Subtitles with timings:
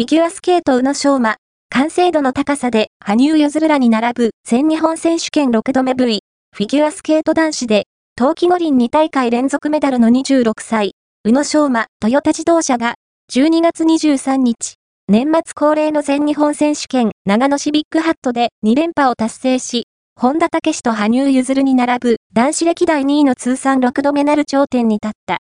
[0.00, 1.36] フィギュアスケート宇野昌磨、
[1.68, 6.20] 完成度の高さで羽生結弦らに並ぶ全日本選手権6度目 V、
[6.56, 7.84] フィギュアスケート男子で、
[8.16, 10.92] 冬季五輪2大会連続メダルの26歳、
[11.24, 12.94] 宇野昌磨、トヨタ自動車が、
[13.30, 14.76] 12月23日、
[15.06, 19.84] 年末恒例の全日本選手権長野市ビッグハットで2連覇を達成し、
[20.18, 25.38] 本田武史と羽生結弦に並ぶ男子歴代2位の通算6度目なる頂点に立った。